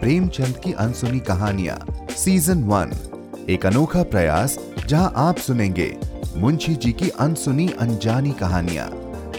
प्रेमचंद 0.00 0.56
की 0.56 0.72
अनसुनी 0.72 1.20
कहानियाँ 1.20 1.76
season 2.16 2.62
one 2.64 2.90
एक 3.50 3.64
अनोखा 3.66 4.02
प्रयास, 4.02 4.58
जहाँ 4.86 5.12
आप 5.16 5.36
सुनेंगे 5.36 5.88
मुंशी 6.36 6.74
जी 6.74 6.92
की 6.92 7.08
अनसुनी 7.08 7.68
अनजानी 7.80 8.32
कहानियाँ, 8.32 8.88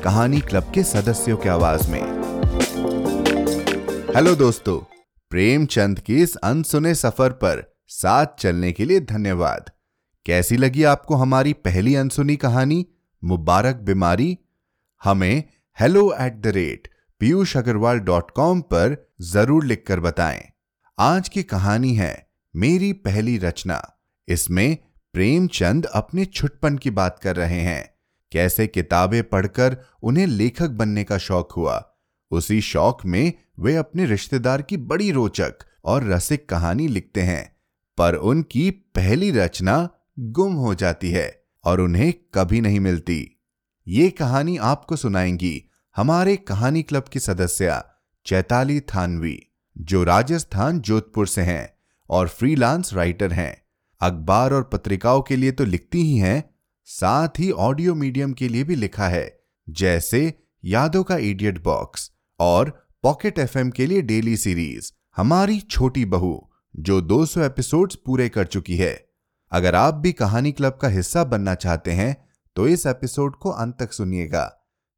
कहानी 0.03 0.39
क्लब 0.41 0.71
के 0.73 0.83
सदस्यों 0.83 1.38
की 1.38 1.49
आवाज़ 1.49 1.89
में। 1.91 2.02
हेलो 4.16 4.35
दोस्तों, 4.35 4.77
प्रेमचंद 5.31 5.99
के 5.99 6.16
इस 6.16 6.35
अनसुने 6.35 6.95
सफ़र 6.95 7.30
पर 7.30 7.63
साथ 7.88 8.25
चलने 8.39 8.71
के 8.71 8.85
लिए 8.85 8.99
धन्यवाद। 8.99 9.71
कैसी 10.25 10.58
लगी 10.58 10.83
आपको 10.85 11.16
हमारी 11.16 11.53
पहली 11.53 11.95
अनसुनी 11.95 12.35
कहानी, 12.35 12.85
मुबारक 13.23 13.75
बीमारी? 13.75 14.38
हमें 15.03 15.44
hello 15.77 16.11
at 16.19 16.41
the 16.41 16.47
rate 16.47 16.88
Piyush 17.20 17.57
Agarwal 17.57 18.00
dot 18.00 18.31
com 18.31 18.61
पर 18.61 19.11
ज़रूर 19.22 19.66
लिखकर 19.66 20.00
बताएँ। 20.00 20.44
आज 21.00 21.30
की 21.30 21.44
कहानी 21.44 21.94
है 21.94 22.30
मेरी 22.55 22.94
पहली 22.94 23.38
रचना। 23.38 23.97
इसमें 24.28 24.78
प्रेमचंद 25.14 25.86
अपने 25.86 26.25
छुटपन 26.25 26.77
की 26.77 26.89
बात 26.89 27.19
कर 27.19 27.36
रहे 27.36 27.61
हैं। 27.61 27.89
कैसे 28.31 28.67
किताबें 28.67 29.23
पढ़कर 29.23 29.77
उन्हें 30.03 30.27
लेखक 30.27 30.69
बनने 30.69 31.03
का 31.03 31.17
शौक 31.17 31.52
हुआ। 31.52 31.95
उसी 32.31 32.61
शौक 32.61 33.05
में 33.05 33.33
वे 33.59 33.75
अपने 33.75 34.05
रिश्तेदार 34.05 34.61
की 34.61 34.77
बड़ी 34.77 35.11
रोचक 35.11 35.53
और 35.86 36.03
रसिक 36.03 36.49
कहानी 36.49 36.88
लिखते 36.88 37.22
हैं। 37.22 37.58
पर 37.97 38.16
उनकी 38.16 38.72
पहली 38.72 39.31
रचना 39.31 39.89
गुम 40.20 40.53
हो 40.53 40.75
जाती 40.75 41.11
है 41.11 41.44
और 41.64 41.81
उन्हें 41.81 42.14
कभी 42.33 42.61
नहीं 42.61 42.80
मिलती। 42.80 43.39
ये 43.88 44.09
कहानी 44.09 44.58
आपको 44.58 44.95
सुनाएँगी 44.95 45.67
हमारे 45.98 46.36
कहानी 46.38 46.81
क्लब 46.84 47.03
की 47.03 47.20
सदस्य 47.20 47.81
चैताली 48.26 48.80
थानवी, 48.80 49.40
जो 49.78 50.04
राजस्थान 50.04 50.80
जोधपुर 50.80 51.28
से 51.28 51.42
हैं 51.42 51.70
और 52.09 52.28
फ्रीलांस 52.28 52.94
राइटर 52.94 53.34
हैं, 53.34 53.62
अखबार 54.02 54.54
और 54.54 54.64
पत्रिकाओं 54.64 55.22
के 55.22 55.36
लिए 55.36 55.52
तो 55.52 55.66
लिखती 55.66 56.02
ही 56.02 56.17
हैं, 56.17 56.44
साथ 56.84 57.39
ही 57.39 57.52
ऑडियो 57.52 57.95
मीडियम 57.95 58.34
के 58.34 58.48
लिए 58.48 58.64
भी 58.64 58.76
लिखा 58.76 59.08
है, 59.08 59.39
जैसे 59.70 60.34
यादों 60.64 61.04
का 61.04 61.17
इडियट 61.17 61.64
बॉक्स 61.64 62.11
और 62.39 62.70
पॉकेट 63.04 63.39
एफएम 63.39 63.72
के 63.72 63.86
लिए 63.86 64.02
डेली 64.02 64.38
सीरीज़ 64.38 64.92
हमारी 65.17 65.59
छोटी 65.59 66.06
बहू, 66.06 66.50
जो 66.76 67.02
200 67.02 67.42
एपिसोड्स 67.42 67.95
पूरे 67.95 68.30
कर 68.30 68.45
चुकी 68.45 68.78
है। 68.78 68.94
अगर 69.52 69.76
आप 69.76 69.94
भी 69.94 70.11
कहानी 70.11 70.52
क्लब 70.52 70.78
का 70.82 70.88
हिस्सा 70.88 71.23
बनना 71.23 71.56
चाहते 71.56 71.92
हैं 71.92 72.16
तो 72.56 72.67
इस 72.67 72.86
एपिसोड 72.86 73.36
को 73.36 73.50
अंत 73.50 73.78
तक 73.80 73.94
सुनिएगा। 73.94 74.45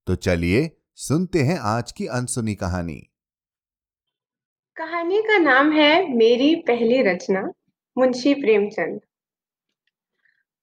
तो 0.07 0.15
चलिए 0.15 0.75
सुनते 0.99 1.39
हैं 1.39 1.59
आज 1.59 1.91
की 1.91 2.07
अनसुनी 2.07 2.55
कहानी। 2.55 3.09
कहानी 4.77 5.21
का 5.21 5.37
नाम 5.37 5.71
है 5.71 6.15
मेरी 6.15 6.55
पहली 6.55 7.01
रचना, 7.01 7.53
मुंशी 7.97 8.33
प्रेमचंद। 8.33 9.01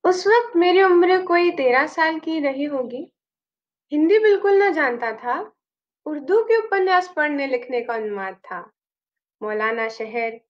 उस 0.05 0.27
वक्त 0.27 0.57
मेरी 0.57 0.83
उम्र 0.83 1.23
कोई 1.23 1.51
तेरह 1.51 1.87
साल 1.87 2.19
की 2.19 2.41
रही 2.41 2.65
होगी। 2.65 3.13
हिंदी 3.93 4.19
बिल्कुल 4.19 4.63
न 4.63 4.73
जानता 4.73 5.13
था। 5.13 5.53
उर्दू 6.07 6.43
के 6.43 6.57
उपन्यास 6.57 7.13
पढ़ने 7.17 7.47
लिखने 7.47 7.81
का 7.81 7.95
अनुवाद 7.95 8.35
था। 8.35 8.73
मौलाना 9.43 9.89
शहर, 9.89 10.41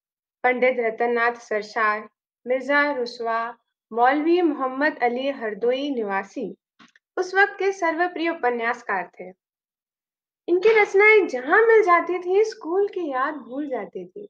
पंडित 0.43 0.77
रतननाथ 0.81 1.33
सरसार, 1.33 2.09
मिर्ज़ा 2.47 2.93
रुसवा, 2.93 3.59
मौलवी 3.93 4.43
मोहम्मद 4.43 4.99
अली 5.03 5.31
हरदोई 5.31 5.91
निवासी 5.91 6.57
उस 7.17 7.35
वक्त 7.35 7.57
के 7.59 7.73
सर्वप्रिय 7.73 8.31
उपन्यासकार 8.31 9.11
थे। 9.21 9.46
इनकी 10.49 10.69
रचनाएँ 10.69 11.27
जहाँ 11.27 11.63
मिल 11.67 11.83
जाती 11.83 12.19
थी, 12.19 12.45
स्कूल 12.45 12.89
की 12.89 13.11
याद 13.11 13.35
भूल 13.35 13.69
जाती 13.69 14.07
थी 14.07 14.29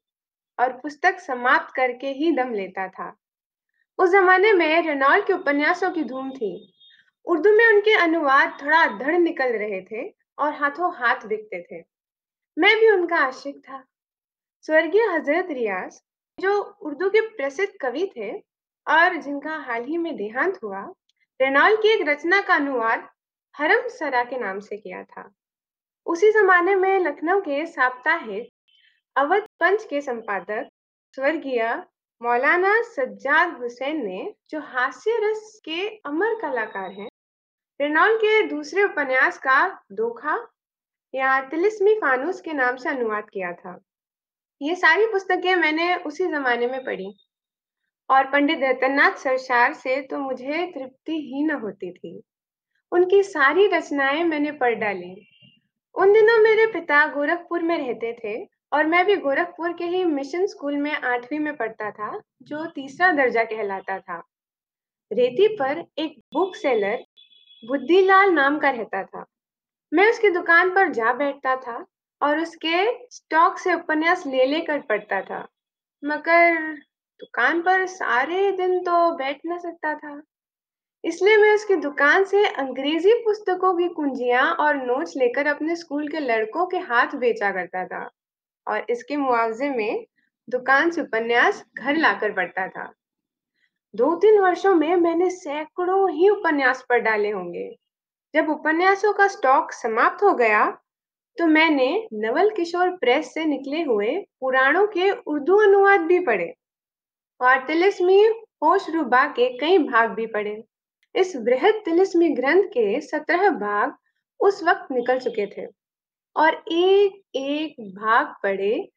और 0.59 0.73
पुस्तक 0.73 1.21
समाप्त 1.21 1.75
करके 1.75 2.07
ही 2.07 2.33
दम 2.33 2.55
लेता 2.55 2.89
था। 2.89 3.17
उस 3.99 4.11
जमाने 4.11 4.53
में 4.53 4.83
रेनॉल्ड 4.83 5.27
के 5.27 5.33
उपन्यासों 5.33 5.91
की 5.91 6.03
धूम 6.03 6.31
थी। 6.31 6.75
उर्दू 7.25 7.53
में 7.53 7.67
उनके 7.67 7.95
अनुवाद 7.95 8.59
थोड़ा 8.63 8.87
धड़ 8.87 9.19
निकल 9.19 9.53
रहे 9.53 9.81
थे 9.83 10.15
और 10.39 10.53
हाथों 10.53 10.97
हाथ 10.97 11.27
बिकते 11.27 11.63
थे। 11.63 11.85
मैं 12.59 12.81
भी 12.81 12.91
उनका 12.91 13.17
आशिक 13.17 13.59
था। 13.59 13.85
स्वर्गीय 14.63 15.03
हज़रत 15.03 15.47
रियाज, 15.51 16.03
जो 16.41 16.63
उर्दू 16.63 17.11
के 17.11 17.21
प्रसिद्ध 17.21 17.73
कवि 17.81 18.11
थे 18.17 18.33
और 18.87 19.17
जिनका 19.17 19.57
हाल 19.57 19.85
ही 19.85 19.99
में 19.99 20.17
देहांत 20.17 20.59
हुआ, 20.65 20.81
रेनॉल्ड 21.41 21.83
की 21.83 21.89
एक 21.89 22.09
रचना 22.09 22.41
का 22.41 22.55
अनुवाद 22.55 23.09
हरम 23.57 23.89
सरा 23.89 24.25
के 24.25 24.39
नाम 24.39 24.61
से 24.61 24.77
किया 24.77 25.05
था। 25.05 25.36
उसी 26.07 26.31
जमाने 26.33 26.75
में 26.75 26.99
लखनऊ 26.99 27.41
के 27.41 27.67
साप्ताहिक 27.67 28.49
अवध 29.17 29.43
पंच 29.61 29.85
के 29.85 30.01
संपादक, 30.01 30.69
स्वर्गीय 31.13 31.83
मौलाना 32.23 32.83
सज्जाद 32.83 33.57
हुसैन 33.57 34.05
ने, 34.07 34.35
जो 34.51 34.61
हास्य 34.61 35.17
रस 35.23 35.61
के 35.65 35.89
अमर 35.89 36.35
कलाकार 36.35 36.91
हैं 36.91 37.09
रेनॉल्ड 37.81 38.17
के 38.17 38.43
दूसरे 38.43 38.83
उपन्यास 38.83 39.39
का 39.39 39.67
दोखा 39.93 40.49
या 41.15 41.41
तिलिस्मी 41.41 41.95
फानूस 41.95 42.41
के 42.41 42.53
नाम 42.53 42.77
से 42.77 42.89
अनुवाद 42.89 43.25
किया 43.33 43.53
था। 43.53 43.79
ये 44.63 44.75
सारी 44.75 45.07
पुस्तकें 45.07 45.55
मैंने 45.55 45.95
उसी 45.97 46.25
जमाने 46.25 46.67
में 46.67 46.85
पढ़ी 46.85 47.15
और 48.11 48.31
पंडित 48.31 48.59
रतननाथ 48.63 49.17
सरसार 49.17 49.73
से 49.75 50.01
तो 50.01 50.19
मुझे 50.19 50.67
तृप्ति 50.67 51.13
ही 51.13 51.45
न 51.45 51.51
होती 51.51 51.93
थी। 51.93 52.23
उनकी 52.93 53.23
सारी 53.23 53.67
रचनाएँ 53.67 54.25
मैंने 54.25 54.53
पढ़ 54.53 54.75
डाली। 54.75 55.15
उन 55.97 56.13
दिनों 56.13 56.39
मेरे 56.41 56.67
पिता 56.73 57.07
गोरखपुर 57.07 57.63
में 57.63 57.77
रहते 57.79 58.13
थे 58.15 58.37
और 58.73 58.87
मैं 58.87 59.05
भी 59.07 59.17
गोरखपुर 59.17 59.73
के 59.73 59.85
ही 59.87 60.05
मिशन 60.05 60.47
स्कूल 60.47 60.77
में 60.77 60.93
आठवीं 60.93 61.39
में 61.39 61.57
पढ़ता 61.57 61.91
था, 61.91 62.21
जो 62.43 62.65
तीसरा 62.67 63.11
दर्जा 63.13 63.45
कहलाता 63.45 63.99
था। 63.99 64.23
रेती 65.11 65.49
पर 65.57 65.85
एक 65.99 66.19
बुक 66.35 66.57
सेलर 66.57 67.05
बुद्धिलाल 67.63 68.33
नाम 68.33 68.59
का 68.59 68.71
रहता 68.71 69.03
था। 69.05 69.25
मैं 69.93 70.09
उसकी 70.11 70.31
दुकान 70.31 70.71
पर 70.71 70.93
जा 70.93 71.13
बैठता 71.15 71.57
था 71.59 71.85
और 72.21 72.41
उसके 72.41 72.85
स्टॉक 73.11 73.59
से 73.59 73.75
उपन्यास 73.75 74.27
ले 74.27 74.45
लेकर 74.47 74.81
पढ़ता 74.89 75.21
था, 75.23 75.47
मगर 76.03 76.73
दुकान 77.21 77.61
पर 77.63 77.87
सारे 77.89 78.51
दिन 78.53 78.79
तो 78.81 79.11
बैठ 79.17 79.41
न 79.47 79.59
सकता 79.59 79.95
था। 79.95 80.21
इसलिए 81.07 81.37
मैं 81.37 81.53
उसकी 81.55 81.75
दुकान 81.77 82.25
से 82.25 82.45
अंग्रेज़ी 82.51 83.13
पुस्तकों 83.25 83.73
की 83.75 83.89
कुंजियाँ 83.95 84.45
और 84.55 84.77
नोट्स 84.77 85.13
लेकर 85.17 85.47
अपने 85.47 85.77
स्कूल 85.77 86.09
के 86.09 86.21
लड़कों 86.21 86.67
के 86.67 86.79
हाथ 86.89 87.15
बेचा 87.17 87.51
करता 87.53 87.85
था 87.87 88.09
और 88.67 88.87
इसके 88.91 89.17
मुआवजे 89.17 89.69
में 89.71 90.05
दुकान 90.49 90.91
से 90.91 91.01
उपन्यास 91.01 91.65
घर 91.75 91.97
लाकर 91.97 92.33
पढ़ता 92.33 92.67
था। 92.69 92.93
दो 93.95 94.15
तीन 94.17 94.41
वर्षों 94.41 94.75
में 94.75 94.95
मैंने 94.97 95.31
सैकड़ों 95.31 96.11
ही 96.11 96.29
उपन्यास 96.29 96.85
पढ़ 96.89 97.01
डाले 97.03 97.31
होंगे। 97.31 97.69
जब 98.35 98.51
उपन्यासों 98.51 99.13
का 99.13 99.27
स्टॉक 99.29 99.73
समाप्त 99.73 100.23
हो 100.25 100.35
गया 100.35 100.67
तो 101.39 101.47
मैंने 101.47 101.89
नवल 102.15 102.51
किशोर 102.51 102.91
प्रेस 102.97 103.35
से 103.35 103.45
निकले 103.47 103.83
हुए 103.85 104.15
पुराणों 104.41 104.87
के 104.89 105.11
उर्दू 105.11 105.57
अनुवाद 105.63 106.01
भी 106.03 106.19
पढ़े 106.27 106.55
और 107.41 107.67
तिलिस्मी 107.67 108.23
होश 108.65 108.89
रुबा 108.91 109.27
के 109.31 109.57
कई 109.59 109.79
भाग 109.81 110.11
भी 110.11 110.27
पढ़े। 110.29 110.63
इस 111.17 111.37
बृहद 111.37 111.75
तिलिस्मी 111.85 112.29
ग्रंथ 112.31 112.65
के 112.71 113.01
सत्रह 113.03 113.49
भाग 113.59 113.97
उस 114.41 114.63
वक्त 114.65 114.93
निकल 114.93 115.19
चुके 115.21 115.47
थे 115.47 115.67
और 116.37 116.55
एक 116.73 117.23
एक 117.37 117.81
भाग 117.95 118.35
पढ़े 118.43 118.89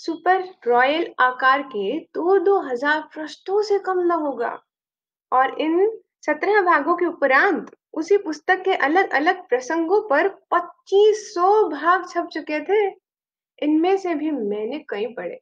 सुपर 0.00 0.42
रॉयल 0.66 1.06
आकार 1.20 1.62
के 1.66 1.98
दो 2.14 2.38
दो 2.38 2.58
हज़ार 2.62 3.00
पृष्ठों 3.14 3.62
से 3.62 3.78
कम 3.80 4.00
न 4.02 4.12
होगा। 4.20 4.58
और 5.32 5.60
इन 5.60 6.00
सत्रह 6.22 6.60
भागों 6.62 6.96
के 6.96 7.06
उपरांत 7.06 7.70
उसी 7.94 8.16
पुस्तक 8.18 8.62
के 8.64 8.74
अलग 8.86 9.10
अलग 9.12 9.40
प्रसंगों 9.48 10.00
पर 10.08 10.28
पच्चीस 10.50 11.22
सौ 11.34 11.68
भाग 11.70 12.08
छप 12.08 12.28
चुके 12.32 12.60
थे। 12.62 12.86
इनमें 13.58 13.96
से 13.96 14.14
भी 14.14 14.30
मैंने 14.30 14.78
कई 14.88 15.06
पढ़े, 15.14 15.38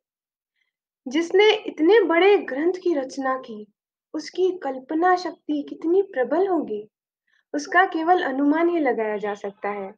जिसने 1.06 1.50
इतने 1.67 2.00
बड़े 2.05 2.37
ग्रंथ 2.44 2.81
की 2.83 2.94
रचना 2.94 3.37
की। 3.38 3.67
उसकी 4.15 4.51
कल्पना 4.62 5.15
शक्ति 5.17 5.62
कितनी 5.69 6.03
प्रबल 6.03 6.47
होगी, 6.47 6.83
उसका 7.55 7.85
केवल 7.87 8.23
अनुमान 8.23 8.69
ही 8.69 8.79
लगाया 8.79 9.17
जा 9.17 9.35
सकता 9.35 9.69
है। 9.71 9.91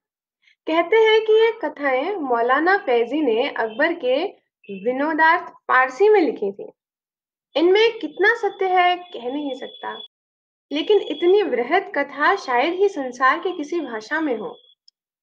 कहते 0.66 0.96
हैं 0.98 1.20
कि 1.20 1.32
ये 1.34 1.50
कथाएँ 1.62 2.14
मौलाना 2.18 2.76
फैजी 2.76 3.20
ने 3.20 3.48
अकबर 3.48 3.92
के 3.94 4.22
विनोदार्थ 4.84 5.52
पारसी 5.68 6.08
में 6.08 6.20
लिखी 6.20 6.50
थी। 6.52 6.70
इनमें 7.56 7.98
कितना 7.98 8.34
सत्य 8.36 8.66
है 8.66 8.96
कह 8.96 9.28
नहीं 9.28 9.54
सकता, 9.54 9.94
लेकिन 10.70 11.00
इतनी 11.10 11.42
वृहद 11.42 11.92
कथा 11.96 12.34
शायद 12.36 12.74
ही 12.74 12.88
संसार 12.88 13.38
के 13.38 13.56
किसी 13.56 13.80
भाषा 13.80 14.20
में 14.20 14.36
हो। 14.36 14.48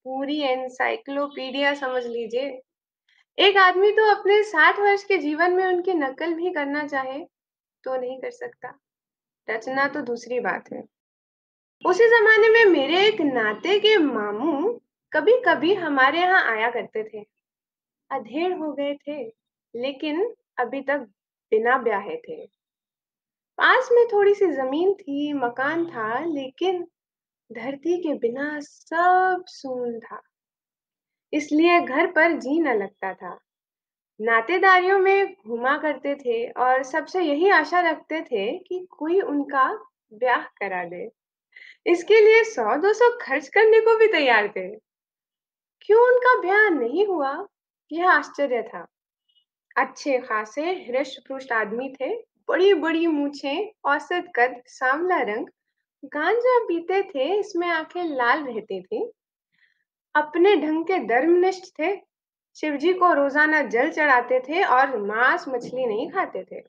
पूरी 0.06 0.40
एनसाइक्लोपीडिया 0.44 1.74
समझ 1.76 2.06
लीजिए। 2.06 2.60
एक 3.38 3.58
आदमी 3.58 3.92
तो 3.92 4.10
अपने 4.12 4.42
साठ 4.44 4.80
वर्ष 4.80 5.04
के 5.04 5.18
जीवन 5.18 5.54
में 5.54 5.66
उनकी 5.66 5.94
नकल 5.96 6.34
भी 6.34 6.52
करना 6.54 6.86
चाहे 6.88 7.20
तो 7.84 7.96
नहीं 7.96 8.20
कर 8.20 8.31
सकता। 8.31 8.80
रचना 9.50 9.88
तो 9.88 10.02
दूसरी 10.02 10.40
बात 10.40 10.72
है। 10.74 10.84
उसी 11.86 12.06
जमाने 12.06 12.50
में 12.50 12.66
मेरे 12.66 13.08
एक 13.08 13.22
नाते 13.22 13.80
के 13.80 13.98
मामू 13.98 14.81
कभी 15.14 15.42
कभी 15.46 15.74
हमारे 15.74 16.20
यहाँ 16.20 16.56
आया 16.56 16.70
करते 16.70 17.04
थे। 17.04 17.26
अधेड़ 18.12 18.54
हो 18.54 18.74
गए 18.74 18.96
थे, 18.96 19.28
लेकिन 19.76 20.36
अभी 20.60 20.81
तक 20.81 21.00
बिना 21.52 21.78
ब्याहे 21.78 22.18
थे। 22.18 22.46
पास 23.58 23.90
में 23.92 24.08
थोड़ी 24.08 24.36
सी 24.36 24.46
ज़मीन 24.46 24.94
थी, 24.94 25.34
मकान 25.34 25.86
था, 25.86 26.26
लेकिन 26.26 26.88
धरती 27.54 27.98
के 27.98 28.14
बिना 28.14 28.60
सब 28.60 29.44
सून 29.48 30.00
था। 30.00 30.22
इसलिए 31.34 31.81
घर 31.81 32.12
पर 32.12 32.31
जी 32.31 32.60
न 32.60 32.74
लगता 32.74 33.14
था। 33.14 33.40
नातेदारियों 34.21 35.00
में 35.00 35.33
घुमा 35.48 35.77
करते 35.77 36.16
थे 36.16 36.51
और 36.51 36.83
सबसे 36.83 37.21
यही 37.21 37.50
आशा 37.50 37.80
रखते 37.80 38.21
थे 38.21 38.57
कि 38.57 38.88
कोई 38.89 39.21
उनका 39.21 39.74
ब्याह 40.13 40.42
करा 40.42 40.83
दे। 40.83 41.10
इसके 41.86 42.19
लिए 42.19 42.44
सौ 42.44 42.75
दो 42.75 42.94
सौ 42.94 43.18
खर्च 43.21 43.48
करने 43.48 43.80
को 43.80 43.98
भी 43.98 44.07
तैयार 44.07 44.48
थे। 44.48 44.69
क्यों 45.81 46.01
उनका 46.01 46.42
ब्याह 46.42 46.69
नहीं 46.69 47.07
हुआ? 47.07 47.48
यह 47.92 48.12
आश्चर्य 48.12 48.62
था। 48.62 48.88
अच्छे 49.77 50.18
खासे 50.19 50.62
हृष्ट 50.62 51.27
पुष्ट 51.27 51.51
आदमी 51.51 51.94
थे 52.01 52.16
बड़ी 52.48 52.74
बड़ी 52.74 53.07
मूछे, 53.07 53.74
औसत 53.86 54.31
कद, 54.36 54.62
सांवला 54.66 55.21
रंग, 55.21 55.48
गांजा 56.06 56.60
पीते 56.60 57.04
थे, 57.04 57.39
इसमें 57.39 57.68
आँखें 57.68 58.04
लाल 58.04 58.44
रहती 58.44 58.81
थी। 58.81 59.12
अपने 60.16 60.56
ढंग 60.56 60.83
के 60.83 61.00
धर्मनिष्ठ 61.00 61.66
थे 61.80 62.09
शिवजी 62.60 62.94
को 62.94 63.14
रोज़ाना 63.14 63.62
जल 63.62 63.90
चढ़ाते 63.92 64.40
थे 64.40 64.64
और 64.64 64.98
मांस 64.98 65.46
मछली 65.50 65.86
नहीं 65.86 66.10
खाते 66.10 66.44
थे। 66.44 66.62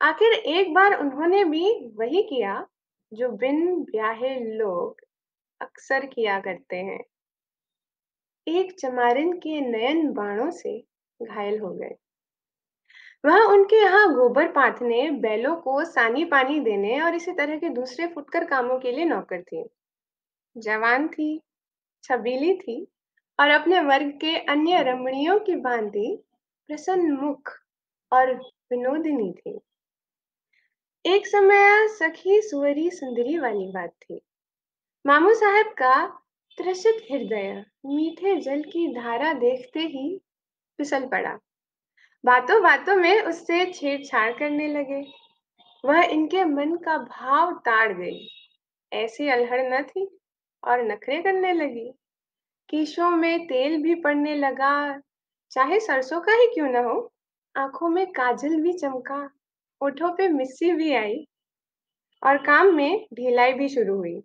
आखिर 0.00 0.32
एक 0.32 0.72
बार 0.74 1.00
उन्होंने 1.00 1.44
भी 1.44 1.92
वही 1.98 2.22
किया 2.22 2.66
जो 3.12 3.28
बिन 3.28 3.82
ब्याहे 3.82 4.34
लोग 4.40 5.00
अक्सर 5.60 6.06
किया 6.06 6.38
करते 6.40 6.76
हैं। 6.76 7.04
एक 8.46 8.74
चमारिन 8.80 9.32
के 9.32 9.60
नयन 9.60 10.12
बाणों 10.12 10.50
से 10.50 10.78
घायल 11.20 11.58
हो 11.60 11.70
गए। 11.70 11.94
वह 13.24 13.38
उनके 13.42 13.76
यहाँ 13.76 14.14
गोबर 14.14 14.48
पाथने, 14.48 15.10
बैलों 15.10 15.56
को 15.56 15.84
सानी 15.84 16.24
पानी 16.24 16.60
देने 16.60 17.00
और 17.00 17.14
इसी 17.14 17.32
तरह 17.32 17.58
के 17.58 17.68
दूसरे 17.68 18.06
फुटकर 18.06 18.44
कामों 18.44 18.78
के 18.78 18.92
लिए 18.92 19.04
नौकर 19.04 19.42
थी। 19.42 19.64
जवान 20.56 21.08
थी, 21.08 21.40
छबीली 22.04 22.54
थी 22.54 22.86
और 23.40 23.50
अपने 23.50 23.80
वर्ग 23.80 24.10
के 24.10 24.36
अन्य 24.36 24.82
रमणियों 24.82 25.40
की 25.40 25.56
भांति 25.56 26.24
प्रसन्न 26.68 27.12
मुख 27.12 27.52
और 28.12 28.34
विनोदिनी 28.70 29.32
थी। 29.32 29.60
एक 31.06 31.26
समय 31.26 31.88
सखी 31.88 32.42
सुवरी 32.42 32.90
सुंदरी 32.90 33.38
वाली 33.38 33.72
बात 33.72 33.90
थी। 33.90 34.20
मामू 35.06 35.34
साहब 35.34 35.66
का 35.66 36.06
त्रसित 36.58 37.06
हृदय 37.10 37.64
मीठे 37.86 38.36
जल 38.36 38.62
की 38.62 38.94
धारा 38.94 39.32
देखते 39.32 39.80
ही 39.80 40.20
फिसल 40.78 41.06
पड़ा। 41.06 41.38
बातों 42.24 42.62
बातों 42.62 42.96
में 42.96 43.22
उससे 43.22 43.72
छेड़छाड़ 43.72 44.32
करने 44.32 44.68
लगे। 44.68 45.12
वह 45.84 46.02
इनके 46.02 46.44
मन 46.44 46.76
का 46.76 46.98
भाव 46.98 47.52
ताड़ 47.52 47.92
गई। 47.92 48.28
ऐसी 48.92 49.28
अलहड़ 49.28 49.60
न 49.62 49.82
थी 49.82 50.18
और 50.64 50.82
नखरे 50.82 51.22
करने 51.22 51.52
लगी। 51.52 51.92
केशों 52.68 53.10
में 53.10 53.46
तेल 53.46 53.82
भी 53.82 53.94
पड़ने 53.94 54.34
लगा। 54.34 55.00
चाहे 55.50 55.80
सरसों 55.80 56.20
का 56.20 56.32
ही 56.32 56.46
क्यों 56.46 56.68
ना 56.68 56.80
हो, 56.80 57.12
आँखों 57.56 57.88
में 57.88 58.06
काजल 58.06 58.60
भी 58.60 58.72
चमका, 58.72 59.30
ओठों 59.80 60.10
पे 60.16 60.28
मिस्सी 60.28 60.72
भी 60.72 60.92
आई 60.94 61.26
और 62.24 62.36
काम 62.36 62.74
में 62.74 63.06
ढिलाई 63.14 63.52
भी 63.52 63.68
शुरू 63.68 63.96
हुई। 63.96 64.22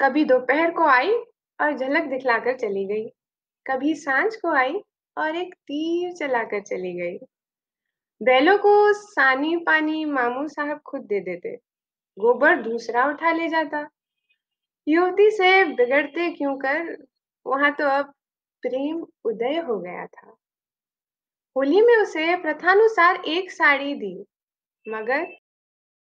कभी 0.00 0.24
दोपहर 0.24 0.70
को 0.70 0.84
आई 0.84 1.10
और 1.60 1.78
झलक 1.78 2.02
दिखलाकर 2.02 2.56
चली 2.56 2.84
गई। 2.86 3.08
कभी 3.66 3.94
साँझ 3.94 4.36
को 4.36 4.54
आई 4.54 4.74
और 5.18 5.36
एक 5.36 5.54
तीर 5.54 6.12
चलाकर 6.12 6.60
चली 6.60 6.92
गई। 6.92 7.18
बैलों 8.22 8.58
को 8.58 8.92
सानी 8.92 9.56
पानी 9.56 10.04
मामू 10.04 10.48
साहब 10.48 10.80
खुद 10.86 11.00
दे 11.00 11.20
देते। 11.20 11.56
गोबर 12.18 12.62
दूसरा 12.62 13.06
उठा 13.06 13.32
ले 13.32 13.48
जाता। 13.48 13.88
युवती 14.88 15.30
से 15.30 15.64
बिगड़ते 15.64 16.30
क्यों 16.30 16.56
कर 16.56 17.06
वहाँ 17.46 17.72
तो 17.72 17.84
अब 17.88 18.12
प्रेम 18.62 19.04
उदय 19.24 19.58
हो 19.58 19.78
गया 19.78 20.06
था। 20.06 20.36
होली 21.56 21.80
में 21.80 21.96
उसे 21.96 22.36
प्रथानुसार 22.36 23.22
एक 23.26 23.50
साड़ी 23.50 23.94
दी, 23.94 24.14
मगर 24.86 25.26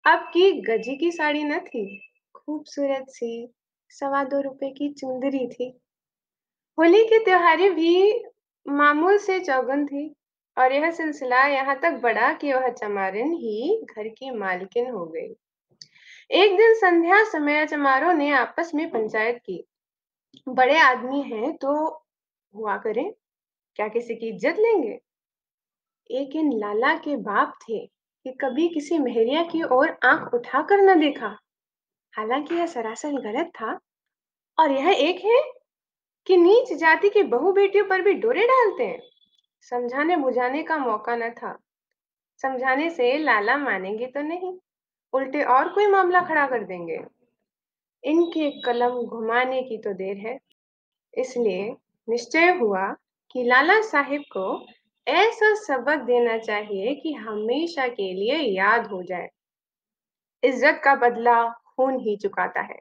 अब 0.06 0.30
की 0.34 0.52
गजी 0.62 0.96
की 0.96 1.12
साड़ी 1.12 1.44
न 1.44 1.60
थी। 1.60 1.86
खूबसूरत 2.36 3.06
सी, 3.10 3.54
सवा 3.90 4.24
दो 4.24 4.42
रुपए 4.42 4.70
की 4.70 4.92
चुंदरी 4.94 5.48
थी। 5.48 5.70
होली 6.78 7.04
की 7.06 7.20
त्योहारी 7.20 7.70
भी 7.70 8.24
मामूल 8.66 9.18
से 9.18 9.40
चौगन 9.40 9.86
थी, 9.86 10.16
और 10.58 10.74
यह 10.74 10.92
सिलसिला 10.92 11.46
यहाँ 11.46 11.80
तक 11.80 12.00
बढ़ा 12.04 12.32
कि 12.34 12.54
वह 12.54 12.70
चमारिन 12.70 13.34
ही 13.34 13.86
घर 13.86 14.08
की 14.08 14.32
मालकिन 14.32 14.90
हो 14.92 15.06
गई। 15.06 15.34
एक 16.32 16.58
दिन 16.58 16.74
संध्या 16.74 17.24
समय 17.24 17.66
चमारों 17.68 18.14
ने 18.14 18.32
आपस 18.32 18.72
में 18.76 18.90
पंचायत 18.90 19.38
की। 19.38 19.64
बड़े 20.48 20.80
आदमी 20.80 21.22
हैं 21.22 21.56
तो 21.58 21.74
हुआ 22.54 22.78
करें, 22.78 23.12
क्या 23.76 23.88
किसी 23.88 24.16
की 24.16 24.30
इज़्ज़त 24.30 24.60
लेंगे? 24.60 25.00
एक 26.10 26.36
इन 26.36 26.52
लाला 26.60 26.94
के 26.98 27.16
बाप 27.16 27.54
थे 27.62 27.86
कि 28.26 28.32
कभी 28.32 28.68
किसी 28.68 28.98
मेहरिया 29.00 29.44
की 29.44 29.64
ओर 29.64 29.98
आँख 30.06 30.34
उठाकर 30.34 30.82
न 30.82 31.00
देखा। 31.00 31.38
हालाँकि 32.14 32.56
यह 32.56 32.66
सरासर 32.66 33.14
गलत 33.22 33.52
था। 33.56 33.78
और 34.58 34.72
यह 34.72 34.90
एक 34.90 35.26
है 35.26 35.42
कि 36.28 36.38
नीच 36.38 36.74
जाति 36.74 37.10
की 37.10 37.24
बहु 37.24 37.52
बेटियों 37.52 37.86
पर 37.86 38.02
भी 38.02 38.14
डोरे 38.14 38.46
डालते 38.48 38.84
हैं। 38.84 39.00
समझाने 39.62 40.16
बुझाने 40.16 40.64
का 40.64 40.78
मौका 40.78 41.16
न 41.16 41.30
था। 41.30 41.58
समझाने 42.44 42.90
से 42.90 43.18
लाला 43.18 43.58
मानेंगे 43.58 44.08
तो 44.08 44.22
नहीं, 44.22 44.54
उल्टे 45.14 45.44
और 45.44 45.70
कोई 45.70 45.88
मामला 45.88 46.22
खड़ा 46.22 46.46
कर 46.48 46.64
देंगे। 46.64 46.98
इनके 48.04 48.50
कलम 48.62 49.02
घुमाने 49.04 49.62
की 49.62 49.78
तो 49.78 49.94
देर 49.94 50.18
है। 50.18 50.38
इसलिए 51.14 51.70
निश्चय 52.08 52.52
हुआ 52.52 52.88
कि 53.32 53.44
लाला 53.44 53.82
साहिब 53.82 54.22
को 54.32 54.66
ऐसा 55.08 55.54
सबक 55.56 56.04
देना 56.06 56.38
चाहिए 56.38 56.96
कि 56.96 57.14
हमेशा 57.14 57.88
के 57.88 58.14
लिए 58.14 58.38
याद 58.38 58.88
हो 58.88 59.02
जाए। 59.04 59.30
इज़्ज़त 60.44 60.82
का 60.84 60.96
बदला 60.96 61.44
खून 61.50 62.00
ही 62.00 62.16
चुकाता 62.18 62.62
है। 62.62 62.80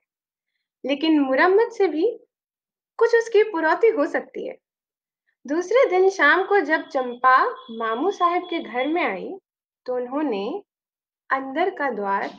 लेकिन 0.85 1.21
मुरम्मत 1.21 1.73
से 1.73 1.89
भी 1.89 2.07
कुछ 2.99 3.15
उसकी 3.15 3.43
पुरौती 3.43 3.89
हो 3.89 4.07
सकती 4.07 4.47
है। 4.49 4.57
दूसरे 5.47 5.85
दिन 5.91 6.09
शाम 6.09 6.45
को 6.47 6.61
जब 6.61 6.89
चंपा 6.89 7.37
मामू 7.79 8.11
साहब 8.11 8.47
के 8.51 8.59
घर 8.61 8.87
में 8.87 9.05
आई 9.05 9.31
तो 9.87 9.97
उन्होंने 9.97 10.45
अंदर 11.31 11.71
का 11.71 11.91
द्वार 11.91 12.31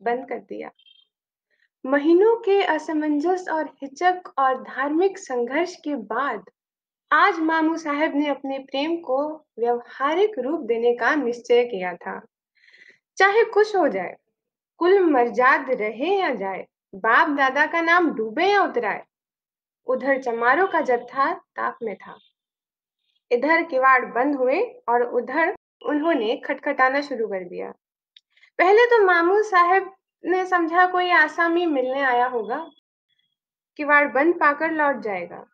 बंद 0.00 0.28
कर 0.28 0.38
दिया। 0.38 0.70
महीनों 1.86 2.36
के 2.36 2.62
असमंजस 2.62 3.44
और 3.52 3.66
हिचक 3.82 4.22
और 4.38 4.62
धार्मिक 4.62 5.18
संघर्ष 5.18 5.76
के 5.76 5.94
बाद, 5.94 6.44
आज 7.12 7.38
मामू 7.38 7.76
साहब 7.76 8.12
ने 8.14 8.28
अपने 8.28 8.58
प्रेम 8.58 8.96
को 8.96 9.46
व्यवहारिक 9.58 10.38
रूप 10.38 10.60
देने 10.60 10.94
का 10.94 11.14
निश्चय 11.14 11.64
किया 11.64 11.94
था। 11.94 12.20
चाहे 13.16 13.44
कुछ 13.44 13.76
हो 13.76 13.88
जाए, 13.88 14.16
कुल 14.78 15.00
मर्जाद 15.00 15.70
रहे 15.70 16.20
या 16.20 16.34
जाए 16.34 16.66
बाप 16.94 17.28
दादा 17.28 17.66
का 17.66 17.80
नाम 17.80 18.10
डूबे 18.10 18.46
या 18.46 18.62
उतराए, 18.62 19.02
उधर 19.86 20.22
चमारों 20.22 20.66
का 20.66 20.80
जत्था 20.80 21.34
ताप 21.34 21.78
में 21.82 21.96
था। 21.96 22.16
इधर 23.30 23.62
किवाड़ 23.62 24.04
बंद 24.04 24.36
हुए 24.36 24.60
और 24.88 25.02
उधर 25.02 25.54
उन्होंने 25.86 26.36
खटखटाना 26.36 27.00
शुरू 27.00 27.28
कर 27.28 27.44
दिया। 27.44 27.72
पहले 28.58 28.86
तो 28.86 29.04
मामू 29.04 29.42
साहब 29.42 29.94
ने 30.24 30.44
समझा 30.46 30.86
कोई 30.86 31.10
आसामी 31.10 31.66
मिलने 31.66 32.00
आया 32.00 32.26
होगा, 32.26 32.70
किवाड़ 33.76 34.06
बंद 34.08 34.34
पाकर 34.34 34.70
लौट 34.70 35.02
जाएगा। 35.02 35.44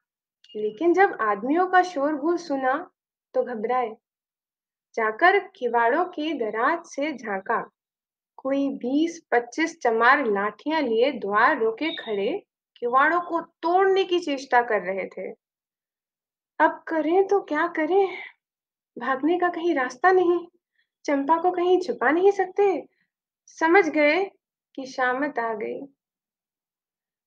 लेकिन 0.57 0.95
जब 0.95 1.17
आदमियों 1.21 1.67
का 1.67 1.83
शोरगुल 1.83 2.37
सुना 2.37 2.91
तो 3.35 3.43
घबराए। 3.43 3.97
जाकर 4.95 5.39
किवाड़ों 5.57 6.05
के 6.05 6.33
दराज 6.35 6.85
से 6.85 7.13
झांका। 7.13 7.61
कोई 8.37 8.69
बीस, 8.69 9.21
पच्चीस 9.31 9.79
चमार 9.83 10.25
लाठियाँ 10.27 10.81
लिए 10.83 11.13
द्वार 11.13 11.59
रोके 11.59 11.91
खड़े, 11.97 12.43
किवाड़ों 12.77 13.21
को 13.21 13.41
तोड़ने 13.41 14.05
की 14.05 14.19
चेष्टा 14.21 14.63
कर 14.63 14.83
रहे 14.83 15.07
थे। 15.07 15.31
अब 16.61 16.83
करें 16.89 17.27
तो 17.27 17.41
क्या 17.41 17.67
करें? 17.67 18.09
भागने 18.97 19.39
का 19.39 19.49
कहीं 19.49 19.75
रास्ता 19.75 20.13
नहीं, 20.13 20.47
चंपा 21.05 21.37
को 21.37 21.51
कहीं 21.51 21.81
छुपा 21.81 22.11
नहीं 22.11 22.31
सकते? 22.31 22.87
समझ 23.47 23.89
गए 23.89 24.31
कि 24.79 24.87
शामत 24.87 25.39
आ 25.39 25.55
गई। 25.55 25.81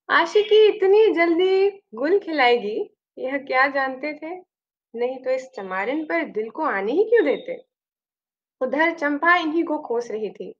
आशिकी 0.09 0.65
इतनी 0.67 1.13
जल्दी 1.13 1.69
गुल 1.93 2.19
खिलाएगी, 2.19 2.89
यह 3.17 3.37
क्या 3.37 3.67
जानते 3.67 4.13
थे? 4.13 4.35
नहीं 4.93 5.17
तो 5.23 5.31
इस 5.31 5.49
चमारिन 5.55 6.05
पर 6.05 6.23
दिल 6.23 6.49
को 6.49 6.63
आने 6.63 6.91
ही 6.91 7.03
क्यों 7.03 7.25
देते? 7.25 7.57
उधर 8.61 8.93
चंपा 8.93 9.35
इन्हीं 9.35 9.63
को 9.63 9.77
खोस 9.77 10.11
रही 10.11 10.29
थी। 10.29 10.53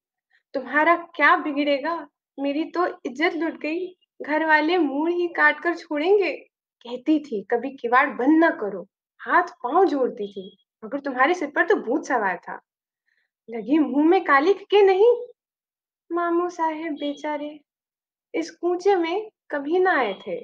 तुम्हारा 0.54 0.96
क्या 0.96 1.36
बिगड़ेगा? 1.36 2.08
मेरी 2.38 2.64
तो 2.64 2.88
इज़्ज़त 2.88 3.34
लुट 3.34 3.54
गई। 3.54 3.88
घर 4.22 4.46
वाले 4.46 4.78
मुँह 4.78 5.10
ही 5.10 5.28
काट 5.28 5.60
कर 5.60 5.76
छोड़ेंगे। 5.76 6.32
कहती 6.32 7.20
थी, 7.20 7.48
कभी 7.52 7.70
किवाड़ 7.70 8.10
बंद 8.10 8.40
ना 8.40 8.50
करो। 8.50 8.88
हाथ 9.22 9.44
पाँव 9.44 9.86
जोड़ती 9.86 10.28
थी, 10.28 10.58
मगर 10.84 11.00
तुम्हारे 11.00 11.34
सिर 11.34 11.52
पर 11.56 11.68
तो 11.68 11.76
भूत 11.76 12.08
सवार 12.08 12.38
था। 12.38 12.60
लगी 13.50 13.80
मुँह 13.80 14.06
में 14.06 14.24
कालिक 14.24 14.62
के 14.62 14.82
नहीं? 14.82 15.31
मामू 16.12 16.50
साहेब 16.50 16.94
बेचारे, 16.94 17.60
इस 18.34 18.50
कूचे 18.52 18.96
में 18.96 19.30
कभी 19.52 19.80
ना 19.80 19.92
आए 20.00 20.14
थे। 20.22 20.36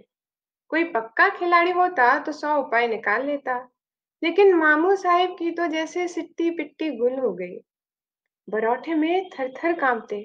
कोई 0.72 0.84
पक्का 0.84 1.28
खिलाड़ी 1.30 1.72
होता 1.72 2.18
तो 2.20 2.32
सौ 2.32 2.56
उपाय 2.58 2.88
निकाल 2.88 3.26
लेता, 3.26 3.58
लेकिन 4.24 4.54
मामू 4.54 4.96
साहेब 4.96 5.36
की 5.40 5.52
तो 5.52 5.68
जैसे 5.68 6.08
सिट्टी 6.08 6.50
पिट्टी 6.50 6.90
गुल 6.98 7.20
हो 7.20 7.34
गई। 7.34 7.58
बरौठे 8.48 8.96
में 8.96 9.30
थर 9.30 9.54
थर 9.54 9.74
कांपते, 9.80 10.16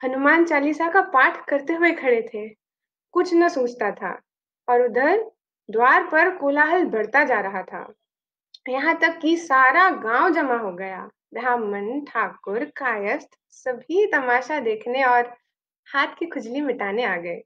हनुमान 0.00 0.44
चालीसा 0.44 0.90
का 0.90 1.00
पाठ 1.08 1.44
करते 1.48 1.72
हुए 1.72 1.92
खड़े 1.92 2.20
थे। 2.34 2.48
कुछ 3.14 3.34
न 3.34 3.48
सोचता 3.48 3.90
था, 3.92 4.18
और 4.68 4.82
उधर 4.82 5.24
द्वार 5.68 6.06
पर 6.06 6.36
कोलाहल 6.36 6.84
बढ़ता 6.86 7.24
जा 7.24 7.40
रहा 7.40 7.62
था। 7.62 7.82
यहाँ 8.66 8.98
तक 9.00 9.18
कि 9.22 9.36
सारा 9.36 9.88
गाँव 9.90 10.30
जमा 10.30 10.56
हो 10.56 10.72
गया। 10.72 11.08
ब्राह्मण, 11.34 12.00
ठाकुर, 12.00 12.64
कायस्थ 12.76 13.38
सभी 13.50 14.06
तमाशा 14.06 14.58
देखने 14.60 15.04
और 15.04 15.32
हाथ 15.88 16.14
की 16.18 16.26
खुजली 16.26 16.60
मिटाने 16.60 17.04
आ 17.04 17.16
गए। 17.16 17.42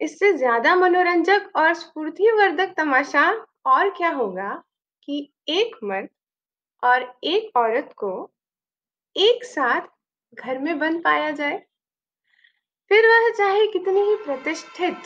इससे 0.00 0.32
ज़्यादा 0.32 0.74
मनोरंजक 0.76 1.50
और 1.56 1.74
स्फूर्तिवर्धक 1.74 2.74
तमाशा 2.76 3.30
और 3.66 3.90
क्या 3.90 4.10
होगा 4.10 4.52
कि 5.02 5.32
एक 5.48 5.76
मर्द 5.84 6.08
और 6.82 7.02
एक 7.24 7.56
औरत 7.56 7.92
को 7.96 8.12
एक 9.16 9.44
साथ 9.44 9.88
घर 10.34 10.58
में 10.58 10.78
बंद 10.78 11.02
पाया 11.04 11.30
जाए। 11.30 11.58
फिर 12.90 13.06
वह 13.08 13.30
चाहे 13.30 13.66
कितनी 13.66 14.00
ही 14.00 14.16
प्रतिष्ठित 14.16 14.96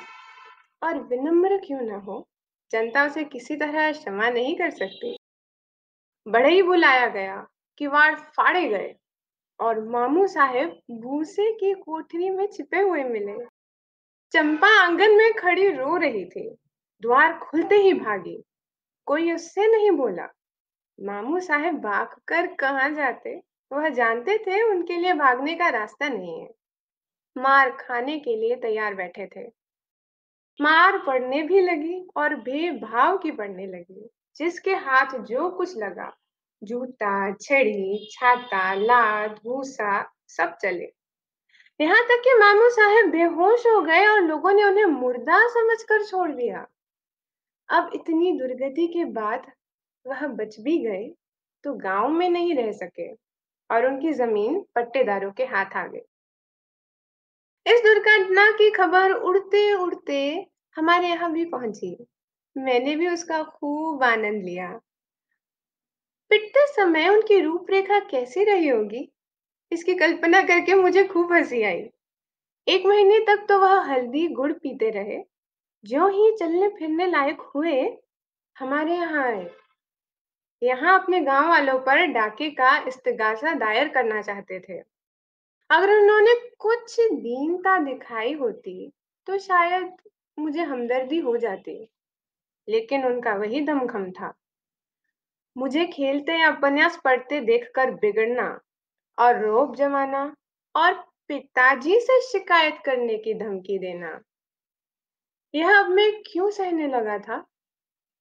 और 0.82 0.98
विनम्र 1.00 1.56
क्यों 1.56 1.80
ना 1.80 1.96
हो 1.96 2.26
जनता 2.74 3.06
उसे 3.06 3.24
किसी 3.24 3.56
तरह 3.56 3.92
क्षमा 3.92 4.30
नहीं 4.30 4.56
कर 4.56 4.70
सकती। 4.70 5.16
बड़े 6.28 6.50
ही 6.50 6.62
बुलाया 6.62 7.06
गया 7.06 7.46
किवाड़ 7.78 8.14
फाड़े 8.14 8.68
गए 8.68 8.94
और 9.60 9.88
मामू 9.88 10.26
साहेब 10.26 10.80
भूसे 10.90 11.52
की 11.52 11.74
कोठरी 11.74 12.30
में 12.30 12.46
छिपे 12.46 12.80
हुए 12.80 13.04
मिले। 13.04 13.46
चंपा 14.32 14.84
आँगन 14.84 15.10
में 15.10 15.32
खड़ी 15.32 15.70
रो 15.70 15.96
रही 15.96 16.24
थी। 16.24 16.50
द्वार 17.02 17.38
खुलते 17.38 17.74
ही 17.74 17.94
भागी। 17.94 18.42
कोई 19.06 19.32
उससे 19.32 19.66
नहीं 19.66 19.90
बोला। 19.90 20.28
मामू 21.00 21.40
साहेब 21.40 21.74
भाग 21.74 22.08
कर 22.28 22.54
कहा 22.54 22.88
जाते? 22.88 23.42
वह 23.72 23.88
जानते 23.88 24.38
थे 24.38 24.70
उनके 24.70 24.96
लिए 24.96 25.12
भागने 25.12 25.54
का 25.54 25.68
रास्ता 25.68 26.08
नहीं 26.08 26.40
है। 26.40 26.50
मार 27.36 27.70
खाने 27.70 28.18
के 28.18 28.36
लिए 28.36 28.56
तैयार 28.56 28.94
बैठे 28.94 29.26
थे। 29.26 29.63
मार 30.60 30.98
पड़ने 30.98 31.42
भी 31.42 31.60
लगी 31.60 32.06
और 32.16 32.34
भेदभाव 32.34 33.16
की 33.18 33.30
पड़ने 33.30 33.66
लगी, 33.66 34.08
जिसके 34.36 34.74
हाथ 34.74 35.18
जो 35.20 35.48
कुछ 35.50 35.76
लगा, 35.76 36.10
जूता, 36.62 37.32
छड़ी, 37.32 38.08
छाता, 38.12 38.74
लाद, 38.74 39.40
भूसा, 39.44 40.02
सब 40.28 40.56
चले। 40.62 40.92
यहाँ 41.80 42.02
तक 42.02 42.20
कि 42.24 42.34
मामू 42.38 42.68
साहेब 42.70 43.10
बेहोश 43.10 43.66
हो 43.66 43.80
गए 43.80 44.06
और 44.06 44.20
लोगों 44.20 44.52
ने 44.52 44.64
उन्हें 44.64 44.84
मुर्दा 44.84 45.38
समझकर 45.48 46.04
छोड़ 46.04 46.30
दिया। 46.32 46.66
अब 47.68 47.90
इतनी 47.94 48.32
दुर्गति 48.32 48.86
के 48.86 49.04
बाद 49.04 49.46
वह 50.06 50.26
बच 50.28 50.60
भी 50.60 50.78
गए 50.78 51.06
तो 51.64 51.74
गाँव 51.74 52.08
में 52.08 52.28
नहीं 52.28 52.54
रह 52.54 52.72
सके 52.72 53.12
और 53.70 53.86
उनकी 53.86 54.12
ज़मीन 54.12 54.64
पट्टेदारों 54.74 55.32
के 55.32 55.44
हाथ 55.44 55.76
आ 55.76 55.86
गई। 55.86 56.00
इस 57.66 57.80
दुर्घटना 57.80 58.50
की 58.50 58.70
खबर 58.70 59.12
उड़ते 59.12 59.74
उड़ते 59.74 60.46
हमारे 60.76 61.08
यहाँ 61.08 61.32
भी 61.32 61.44
पहुँची। 61.44 62.06
मैंने 62.56 62.96
भी 62.96 63.08
उसका 63.08 63.42
खूब 63.42 64.02
आनंद 64.02 64.44
लिया। 64.44 64.80
पिटते 66.30 66.66
समय 66.66 67.08
उनकी 67.08 67.40
रूपरेखा 67.40 67.98
कैसी 67.98 68.44
रही 68.44 68.68
होगी? 68.68 69.12
इसकी 69.72 69.94
कल्पना 69.94 70.42
करके 70.42 70.74
मुझे 70.74 71.04
खूब 71.04 71.32
हँसी 71.32 71.62
आई। 71.62 71.90
एक 72.68 72.86
महीने 72.86 73.18
तक 73.18 73.46
तो 73.48 73.58
वह 73.58 73.80
हल्दी 73.80 74.28
गुड़ 74.28 74.52
पीते 74.52 74.90
रहे। 74.90 75.22
जो 75.84 76.08
ही 76.08 76.36
चलने 76.36 76.68
फिरने 76.68 77.06
लायक 77.06 77.40
हुए, 77.40 77.98
हमारे 78.58 78.94
यहाँ 78.94 79.24
आए। 79.24 79.50
यहाँ 80.62 81.02
अपने 81.02 81.20
गाँव 81.20 81.48
वालों 81.48 81.78
पर 81.78 82.06
डाके 82.06 82.50
का 82.50 82.78
इस्तगासा 82.78 83.54
दायर 83.54 83.88
करना 83.88 84.22
चाहते 84.22 84.60
थे। 84.60 84.93
अगर 85.74 85.90
उन्होंने 86.00 86.34
कुछ 86.58 87.00
दीनता 87.00 87.78
दिखाई 87.78 88.32
होती 88.32 88.92
तो 89.26 89.38
शायद 89.38 89.96
मुझे 90.38 90.62
हमदर्दी 90.62 91.18
हो 91.18 91.36
जाती। 91.36 91.88
लेकिन 92.68 93.04
उनका 93.04 93.34
वही 93.34 93.60
दमखम 93.60 94.10
था। 94.10 94.34
मुझे 95.56 95.86
खेलते 95.86 96.32
या 96.32 96.50
उपन्यास 96.50 97.00
पढ़ते 97.04 97.40
देखकर 97.40 97.90
बिगड़ना 97.90 98.60
और 99.18 99.44
रोब 99.44 99.76
जमाना 99.76 100.36
और 100.74 100.92
पिताजी 101.28 102.00
से 102.00 102.20
शिकायत 102.22 102.78
करने 102.84 103.18
की 103.18 103.34
धमकी 103.34 103.78
देना। 103.78 104.20
यह 105.54 105.78
अब 105.78 105.88
मैं 105.88 106.22
क्यों 106.32 106.50
सहने 106.50 106.88
लगा 106.88 107.18
था? 107.18 107.46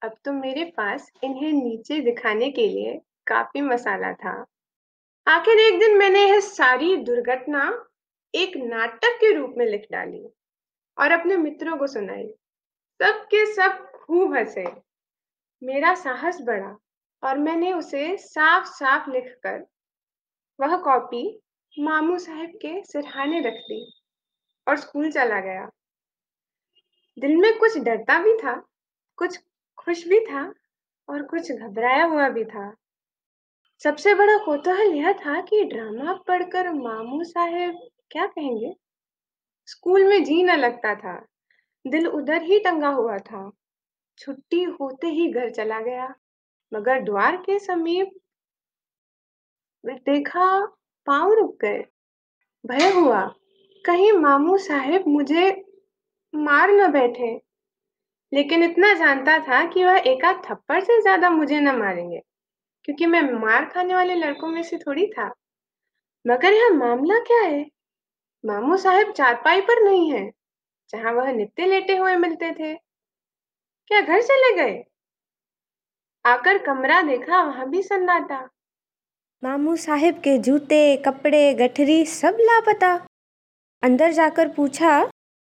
अब 0.02 0.16
तो 0.26 0.34
मेरे 0.34 0.66
पास 0.66 1.12
इन्हें 1.24 1.54
नीचे 1.54 2.00
दिखाने 2.00 2.52
के 2.52 2.68
लिए 2.68 3.02
काफ़ी 3.28 3.62
मसाला 3.62 4.14
था। 4.14 4.46
आखिर 5.28 5.60
एक 5.60 5.80
दिन 5.80 5.98
मैंने 5.98 6.26
यह 6.26 6.40
सारी 6.40 6.96
दुर्घटना 6.98 7.88
एक 8.36 8.58
नाटक 8.58 9.18
के 9.22 9.34
रूप 9.34 9.54
में 9.58 9.66
लिख 9.66 9.88
डाली 9.92 10.26
और 10.98 11.12
अपने 11.12 11.38
मित्रों 11.38 11.78
को 11.78 11.88
सुनाई। 11.88 12.28
सब 13.02 13.24
के 13.26 13.46
सब 13.54 13.92
खूब 13.92 14.36
हंसे। 14.36 14.66
मेरा 15.64 15.96
साहस 15.96 16.42
बढ़ा 16.42 16.78
और 17.24 17.38
मैंने 17.38 17.74
उसे 17.74 18.18
साफ़ 18.18 18.66
साफ़ 18.66 19.10
लिखकर 19.10 19.66
वह 20.60 20.78
कॉपी 20.78 21.40
मामू 21.80 22.18
साहब 22.18 22.50
के 22.50 22.84
सिरहाने 22.84 23.40
रख 23.40 23.54
दी 23.54 23.94
और 24.68 24.78
स्कूल 24.78 25.12
चला 25.12 25.40
गया। 25.40 25.70
दिल 27.20 27.38
में 27.38 27.58
कुछ 27.60 27.78
डरता 27.78 28.24
भी 28.24 28.34
था, 28.34 28.68
कुछ 29.18 29.40
खुश 29.78 30.08
भी 30.08 30.20
था 30.20 30.54
और 31.10 31.24
कुछ 31.24 31.52
घबराया 31.52 32.06
हुआ 32.06 32.30
भी 32.30 32.46
था। 32.46 32.76
सबसे 33.84 34.14
बड़ा 34.14 34.38
कौतूहल 34.38 34.94
यह 34.94 35.14
था 35.14 35.42
कि 35.42 35.64
ड्रामा 35.64 36.14
पढ़कर 36.14 36.74
मामू 36.74 37.24
साहेब 37.24 37.90
क्या 38.12 38.26
कहेंगे? 38.26 38.74
स्कूल 39.66 40.04
में 40.04 40.24
जी 40.24 40.44
न 40.44 40.56
लगता 40.56 40.96
था। 40.96 41.26
दिल 41.88 42.08
उधर 42.08 42.42
ही 42.42 42.60
टंगा 42.60 42.88
हुआ 42.88 43.18
था। 43.18 43.52
छुट्टी 44.18 44.64
होते 44.64 45.08
ही 45.08 45.32
घर 45.32 45.50
चला 45.50 45.80
गया। 45.80 46.16
मगर 46.74 47.02
द्वार 47.02 47.36
के 47.36 47.60
समीप 47.60 48.12
देखा 49.86 50.66
पाँव 51.08 51.34
रुक 51.34 51.58
गए। 51.62 51.86
भय 52.66 52.92
हुआ, 52.92 53.36
कहीं 53.86 54.12
मामू 54.12 54.58
साहेब 54.58 55.08
मुझे 55.08 55.64
मार 56.36 56.72
न 56.72 56.92
बैठे। 56.92 57.42
लेकिन 58.34 58.64
इतना 58.64 58.94
जानता 58.94 59.40
था 59.40 59.66
कि 59.66 59.84
वह 59.84 59.98
एकाध 59.98 60.42
थप्पड़ 60.46 60.84
से 60.84 61.02
ज़्यादा 61.02 61.30
मुझे 61.30 61.60
न 61.60 61.76
मारेंगे। 61.76 62.22
क्योंकि 62.86 63.06
मैं 63.06 63.22
मार 63.34 63.66
खाने 63.66 63.96
वाले 63.96 64.16
लड़कों 64.16 64.48
में 64.48 64.62
से 64.64 64.78
थोड़ी 64.78 65.06
था। 65.08 65.32
मगर 66.26 66.54
यह 66.54 66.70
मामला 66.70 67.20
क्या 67.20 67.42
है? 67.42 67.66
मामू 68.44 68.78
साहब 68.78 69.12
चारपाई 69.12 69.62
पर 69.62 69.84
नहीं 69.84 70.12
है, 70.12 70.30
जहाँ 70.90 71.14
वह 71.14 71.32
नित्य 71.32 71.66
लेटे 71.66 71.98
हुए 71.98 72.16
मिलते 72.16 72.52
थे। 72.52 72.74
क्या 73.92 74.02
घर 74.02 74.22
चले 74.22 74.56
गए? 74.56 74.84
आकर 76.26 76.58
कमरा 76.58 77.02
देखा, 77.02 77.42
वहाँ 77.44 77.70
भी 77.70 77.82
सन्नाटा। 77.84 78.48
मामू 79.44 79.76
साहिब 79.76 80.20
के 80.20 80.38
जूते, 80.38 80.96
कपड़े, 80.98 81.54
गठरी 81.54 82.06
सब 82.06 82.38
लापता। 82.42 82.94
अंदर 83.84 84.12
जाकर 84.12 84.50
पूछा, 84.50 85.00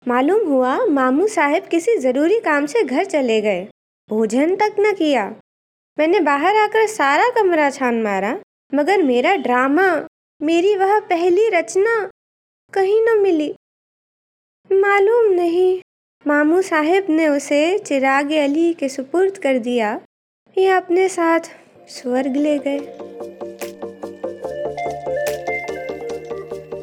मालूम 0.07 0.47
हुआ 0.49 0.77
मामू 0.91 1.27
साहब 1.27 1.67
किसी 1.67 1.97
ज़रूरी 1.97 2.39
काम 2.41 2.67
से 2.67 2.83
घर 2.83 3.05
चले 3.05 3.41
गए। 3.41 3.65
भोजन 4.11 4.55
तक 4.57 4.77
न 4.81 4.93
किया। 4.95 5.25
मैंने 5.99 6.21
बाहर 6.21 6.57
आकर 6.57 6.87
सारा 6.87 7.29
कमरा 7.29 7.71
छान 7.71 8.03
मारा, 8.03 8.39
मगर 8.75 9.03
मेरा 9.03 9.37
ड्रामा, 9.37 10.07
मेरी 10.43 10.77
वह 10.77 11.01
पहली 11.01 11.49
रचना 11.49 12.11
कहीं 12.73 13.01
न 13.03 13.21
मिली। 13.21 13.55
मालूम 14.73 15.33
नहीं, 15.33 15.81
मामू 16.27 16.63
साहब 16.63 17.07
ने 17.11 17.29
उसे 17.29 17.79
चिराग 17.79 18.33
अली 18.33 18.73
के 18.73 18.89
सुपुर्द 18.89 19.39
कर 19.39 19.59
दिया, 19.59 20.01
या 20.59 20.77
अपने 20.77 21.09
साथ 21.09 21.41
स्वर्ग 21.89 22.37
ले 22.37 22.59
गए। 22.59 22.79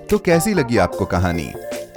तो 0.08 0.18
कैसी 0.18 0.54
लगी 0.54 0.78
आपको 0.78 1.06
कहानी? 1.06 1.52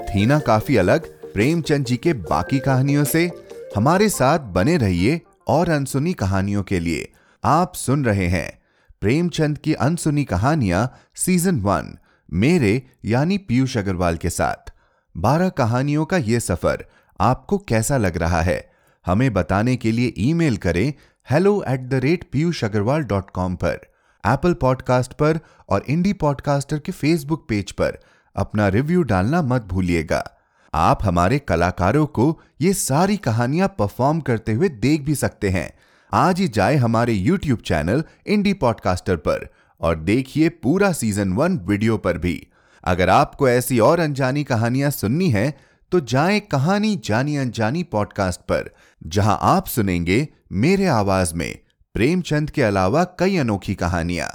थी 0.04 0.26
ना 0.26 0.38
काफ़ी 0.38 0.76
अलग, 0.76 1.32
प्रेमचंद 1.32 1.84
जी 1.84 1.96
के 1.96 2.12
बाकी 2.12 2.58
कहानियों 2.58 3.04
से? 3.04 3.30
हमारे 3.76 4.08
साथ 4.08 4.38
बने 4.38 4.76
रहिए 4.76 5.20
और 5.46 5.68
अनसुनी 5.68 6.12
कहानियों 6.12 6.62
के 6.62 6.80
लिए 6.80 7.12
आप 7.44 7.74
सुन 7.74 8.04
रहे 8.04 8.26
हैं 8.26 8.62
प्रेमचंद 9.00 9.58
की 9.58 9.74
अनसुनी 9.74 10.24
कहानियाँ 10.24 10.98
सीज़न 11.14 11.60
वन, 11.60 11.98
मेरे 12.32 12.82
यानी 13.04 13.38
पीयूष 13.38 13.76
अग्रवाल 13.76 14.16
के 14.16 14.30
साथ। 14.30 14.72
बारह 15.16 15.48
कहानियों 15.48 16.04
का 16.04 16.16
यह 16.16 16.38
सफ़र 16.38 16.86
आपको 17.20 17.58
कैसा 17.58 17.96
लग 17.96 18.16
रहा 18.16 18.40
है? 18.40 18.70
हमें 19.06 19.32
बताने 19.32 19.76
के 19.76 19.92
लिए 19.92 20.14
ईमेल 20.18 20.56
करें 20.56 20.92
hello 21.30 21.64
at 21.68 21.80
the 21.80 21.94
rate 21.94 22.28
Piyush 22.32 22.64
Agarwal 22.64 23.02
dot 23.02 23.30
com 23.30 23.56
पर 23.56 23.80
एप्पल 24.26 24.54
पॉडकास्ट 24.54 25.12
पर 25.12 25.40
और 25.68 25.84
इंडी 25.88 26.12
पॉडकास्टर 26.12 26.78
के 26.78 26.92
फेसबुक 26.92 27.46
पेज 27.48 27.72
पर। 27.72 27.98
अपना 28.36 28.68
रिव्यू 28.68 29.02
डालना 29.02 29.42
मत 29.42 29.62
भूलिएगा। 29.62 30.41
आप 30.74 31.04
हमारे 31.04 31.38
कलाकारों 31.38 32.06
को 32.06 32.40
ये 32.60 32.72
सारी 32.72 33.16
कहानियाँ 33.16 33.68
परफॉर्म 33.78 34.20
करते 34.20 34.52
हुए 34.52 34.68
देख 34.68 35.00
भी 35.00 35.14
सकते 35.14 35.48
हैं। 35.50 35.72
आज 36.12 36.40
ही 36.40 36.48
जाए 36.48 36.76
हमारे 36.76 37.12
यूट्यूब 37.12 37.58
चैनल 37.58 38.04
इंडी 38.26 38.52
पॉडकास्टर 38.54 39.16
पर 39.16 39.48
और 39.80 39.96
देखिए 39.96 40.48
पूरा 40.48 40.92
सीज़न 40.92 41.32
वन 41.32 41.58
वीडियो 41.58 41.96
पर 41.96 42.18
भी। 42.18 42.46
अगर 42.84 43.08
आपको 43.08 43.48
ऐसी 43.48 43.78
और 43.78 44.00
अनजानी 44.00 44.44
कहानियाँ 44.44 44.90
सुननी 44.90 45.30
है 45.30 45.54
तो 45.92 46.00
जाए 46.00 46.40
कहानी 46.40 46.94
जानी 47.04 47.36
अनजानी 47.36 47.82
पॉडकास्ट 47.82 48.40
पर, 48.40 48.70
जहाँ 49.02 49.38
आप 49.42 49.66
सुनेंगे 49.66 50.26
मेरे 50.52 50.86
आवाज़ 50.86 51.34
में 51.34 51.58
प्रेमचंद 51.94 52.50
के 52.50 52.62
अलावा 52.62 53.04
कई 53.18 53.36
अनोखी 53.36 53.74
कहानियाँ। 53.74 54.28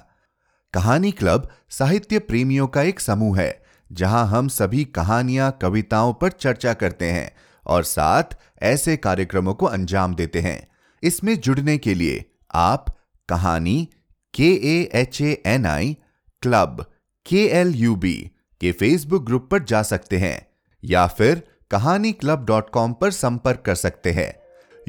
कहानी 0.73 1.11
क्लब 1.11 1.49
साहित्य 1.69 2.19
प्रेमियों 2.19 2.67
का 2.67 2.81
एक 2.81 2.99
समूह 2.99 3.39
है 3.39 3.66
जहाँ 3.91 4.27
हम 4.27 4.47
सभी 4.47 4.85
कहानियाँ, 4.85 5.57
कविताओं 5.61 6.13
पर 6.13 6.31
चर्चा 6.31 6.73
करते 6.73 7.05
हैं 7.05 7.31
और 7.65 7.83
साथ 7.83 8.37
ऐसे 8.61 8.97
कार्यक्रमों 8.97 9.53
को 9.53 9.65
अंजाम 9.65 10.15
देते 10.15 10.39
हैं। 10.39 10.67
इसमें 11.03 11.39
जुड़ने 11.39 11.77
के 11.77 11.93
लिए 11.93 12.25
आप 12.53 12.85
Kahani 13.29 13.89
K 14.33 14.49
A 14.53 14.89
H 14.93 15.21
A 15.21 15.41
N 15.45 15.65
I 15.65 15.97
club 16.41 16.85
K 17.25 17.45
L 17.45 17.73
U 17.75 17.95
B 17.95 18.31
के 18.61 18.71
फेसबुक 18.71 19.25
ग्रुप 19.25 19.47
पर 19.51 19.63
जा 19.63 19.83
सकते 19.83 20.17
हैं 20.17 20.47
या 20.83 21.07
फिर 21.07 21.43
कहानी 21.71 22.11
क्लब 22.11 22.45
डॉट 22.45 22.69
कॉम 22.69 22.93
पर 22.93 23.11
संपर्क 23.11 23.63
कर 23.65 23.75
सकते 23.75 24.11
हैं। 24.11 24.33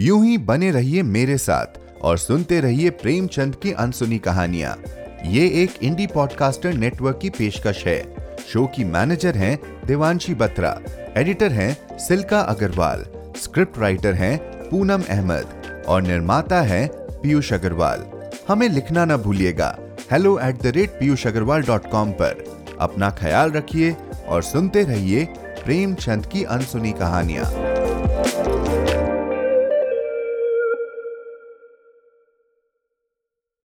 यूँ 0.01 0.25
ही 0.27 0.39
बने 0.39 0.71
रहिए 0.71 1.03
मेरे 1.03 1.39
साथ 1.39 1.81
और 2.03 2.19
सुनते 2.19 2.61
रहिए 2.61 2.91
प्रेमचंद 2.91 3.55
की 3.55 3.73
अनसुनी 3.73 4.19
कहानियाँ। 4.19 4.77
ये 5.25 5.49
एक 5.63 5.83
इंडी 5.83 6.07
पॉडकास्टर 6.07 6.75
नेटवर्क 6.75 7.19
की 7.23 7.31
पेशकश 7.31 7.85
है। 7.87 8.18
शो 8.53 8.65
की 8.67 8.85
मैनेजर 8.85 9.37
हैं 9.37 9.59
देवांशी 9.87 10.35
बत्रा, 10.35 10.81
एडिटर 11.17 11.53
हैं 11.53 11.99
सिल्का 11.99 12.41
अग्रवाल, 12.41 13.05
स्क्रिप्ट 13.37 13.79
राइटर 13.79 14.15
हैं 14.15 14.39
पूनम 14.71 15.03
अहमद 15.11 15.85
और 15.89 16.03
निर्माता 16.03 16.61
हैं 16.61 16.89
पीयूष 17.23 17.53
अग्रवाल। 17.53 18.05
हमें 18.49 18.69
लिखना 18.69 19.05
ना 19.05 19.17
भूलिएगा। 19.17 19.77
Hello 20.13 20.39
at 20.39 20.63
the 20.63 20.67
rate 20.67 20.91
Piyush 20.91 21.27
Agarwal 21.27 21.63
dot 21.63 21.91
com 21.91 22.11
पर। 22.13 22.45
अपना 22.81 23.11
ख्याल 23.11 23.51
रखिए 23.51 23.97
और 24.29 24.43
सुनते 24.43 24.83
रहिए 24.83 25.25
प्रेमचंद 25.65 26.27
की 26.27 26.45
अनसुनी 26.45 26.93
कहानियाँ। 26.93 27.78